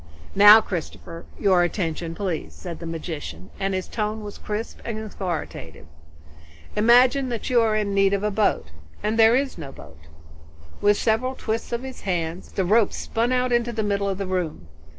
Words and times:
"Now 0.33 0.61
Christopher, 0.61 1.25
your 1.39 1.61
attention 1.61 2.15
please," 2.15 2.55
said 2.55 2.79
the 2.79 2.87
magician, 2.87 3.51
and 3.59 3.75
his 3.75 3.87
tone 3.87 4.23
was 4.23 4.39
crisp 4.39 4.79
and 4.83 4.97
authoritative. 4.97 5.85
"Imagine 6.75 7.29
that 7.29 7.51
you 7.51 7.61
are 7.61 7.75
in 7.75 7.93
need 7.93 8.11
of 8.13 8.23
a 8.23 8.31
boat, 8.31 8.71
and 9.03 9.19
there 9.19 9.35
is 9.35 9.59
no 9.59 9.71
boat." 9.71 9.99
With 10.81 10.97
several 10.97 11.35
twists 11.35 11.71
of 11.71 11.83
his 11.83 12.01
hands 12.01 12.51
the 12.53 12.65
rope 12.65 12.93
spun 12.93 13.31
out 13.31 13.51
into 13.51 13.71
the 13.71 13.83
middle 13.83 14.07
air 14.07 14.13
of 14.13 14.17
the 14.17 14.25
room. 14.25 14.67